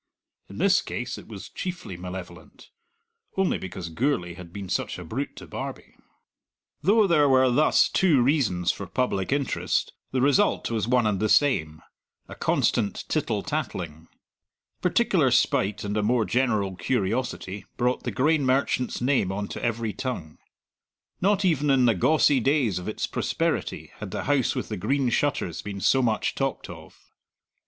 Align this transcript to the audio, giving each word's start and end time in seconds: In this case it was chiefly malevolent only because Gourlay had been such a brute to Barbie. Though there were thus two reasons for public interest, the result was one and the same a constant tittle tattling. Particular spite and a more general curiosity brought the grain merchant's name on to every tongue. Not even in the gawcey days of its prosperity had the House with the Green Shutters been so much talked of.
In 0.49 0.57
this 0.57 0.81
case 0.81 1.19
it 1.19 1.27
was 1.27 1.47
chiefly 1.49 1.95
malevolent 1.95 2.71
only 3.37 3.59
because 3.59 3.89
Gourlay 3.89 4.33
had 4.33 4.51
been 4.51 4.67
such 4.67 4.97
a 4.97 5.03
brute 5.05 5.35
to 5.35 5.45
Barbie. 5.45 5.95
Though 6.81 7.05
there 7.05 7.29
were 7.29 7.51
thus 7.51 7.87
two 7.87 8.19
reasons 8.23 8.71
for 8.71 8.87
public 8.87 9.31
interest, 9.31 9.93
the 10.11 10.19
result 10.19 10.71
was 10.71 10.87
one 10.87 11.05
and 11.05 11.19
the 11.19 11.29
same 11.29 11.83
a 12.27 12.33
constant 12.33 13.07
tittle 13.09 13.43
tattling. 13.43 14.07
Particular 14.81 15.29
spite 15.29 15.83
and 15.83 15.95
a 15.95 16.01
more 16.01 16.25
general 16.25 16.75
curiosity 16.75 17.65
brought 17.77 18.01
the 18.01 18.09
grain 18.09 18.43
merchant's 18.43 19.01
name 19.01 19.31
on 19.31 19.47
to 19.49 19.63
every 19.63 19.93
tongue. 19.93 20.39
Not 21.21 21.45
even 21.45 21.69
in 21.69 21.85
the 21.85 21.93
gawcey 21.93 22.39
days 22.41 22.79
of 22.79 22.87
its 22.87 23.05
prosperity 23.05 23.91
had 23.97 24.09
the 24.09 24.23
House 24.23 24.55
with 24.55 24.69
the 24.69 24.77
Green 24.77 25.09
Shutters 25.11 25.61
been 25.61 25.79
so 25.79 26.01
much 26.01 26.33
talked 26.33 26.71
of. 26.71 26.97